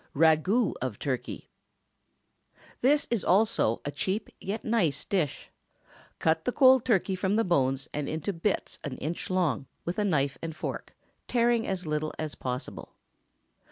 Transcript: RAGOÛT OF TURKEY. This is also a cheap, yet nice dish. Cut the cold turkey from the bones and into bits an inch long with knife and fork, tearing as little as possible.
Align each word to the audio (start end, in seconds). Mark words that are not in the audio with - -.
RAGOÛT 0.15 0.73
OF 0.81 0.97
TURKEY. 0.97 1.47
This 2.81 3.07
is 3.11 3.23
also 3.23 3.81
a 3.85 3.91
cheap, 3.91 4.29
yet 4.41 4.65
nice 4.65 5.05
dish. 5.05 5.51
Cut 6.17 6.43
the 6.43 6.51
cold 6.51 6.85
turkey 6.85 7.13
from 7.15 7.35
the 7.35 7.43
bones 7.43 7.87
and 7.93 8.09
into 8.09 8.33
bits 8.33 8.79
an 8.83 8.97
inch 8.97 9.29
long 9.29 9.67
with 9.85 9.99
knife 9.99 10.39
and 10.41 10.55
fork, 10.55 10.95
tearing 11.27 11.67
as 11.67 11.85
little 11.85 12.13
as 12.17 12.33
possible. 12.33 12.95